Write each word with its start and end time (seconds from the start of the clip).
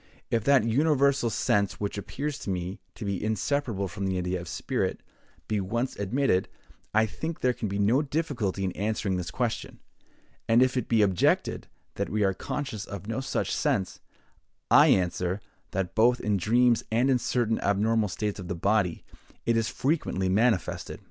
If 0.31 0.43
that 0.45 0.63
universal 0.63 1.29
sense 1.29 1.79
which 1.79 1.95
appears 1.95 2.39
to 2.39 2.49
me 2.49 2.79
to 2.95 3.05
be 3.05 3.23
inseparable 3.23 3.87
from 3.87 4.07
the 4.07 4.17
idea 4.17 4.41
of 4.41 4.47
spirit, 4.47 5.03
be 5.47 5.61
once 5.61 5.95
admitted, 5.95 6.49
I 6.91 7.05
think 7.05 7.41
there 7.41 7.53
can 7.53 7.67
be 7.67 7.77
no 7.77 8.01
difficulty 8.01 8.63
in 8.63 8.71
answering 8.71 9.17
this 9.17 9.29
question; 9.29 9.79
and 10.49 10.63
if 10.63 10.75
it 10.75 10.89
be 10.89 11.03
objected 11.03 11.67
that 11.97 12.09
we 12.09 12.23
are 12.23 12.33
conscious 12.33 12.83
of 12.85 13.05
no 13.05 13.19
such 13.21 13.53
sense, 13.53 13.99
I 14.71 14.87
answer, 14.87 15.39
that 15.69 15.93
both 15.93 16.19
in 16.19 16.35
dreams 16.37 16.83
and 16.91 17.07
in 17.11 17.19
certain 17.19 17.59
abnormal 17.59 18.09
states 18.09 18.39
of 18.39 18.47
the 18.47 18.55
body, 18.55 19.03
it 19.45 19.55
is 19.55 19.69
frequently 19.69 20.29
manifested. 20.29 20.99